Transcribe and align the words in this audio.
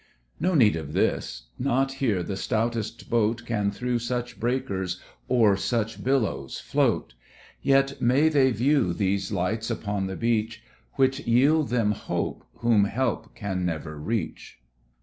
No 0.39 0.55
need 0.55 0.75
of 0.77 0.93
this; 0.93 1.49
not 1.59 1.91
here 2.01 2.23
the 2.23 2.35
stoutest 2.35 3.07
boat 3.07 3.45
Can 3.45 3.69
through 3.69 3.99
such 3.99 4.39
breakers, 4.39 4.99
o'er 5.29 5.55
such 5.55 6.03
billows 6.03 6.59
float, 6.59 7.13
Yet 7.61 8.01
may 8.01 8.27
they 8.27 8.49
view 8.49 8.93
these 8.95 9.31
lights 9.31 9.69
upon 9.69 10.07
the 10.07 10.15
beach, 10.15 10.63
Which 10.93 11.19
yield 11.27 11.69
them 11.69 11.91
hope 11.91 12.43
whom 12.61 12.85
help 12.85 13.35
can 13.35 13.63
never 13.63 13.95
reach. 13.95 14.59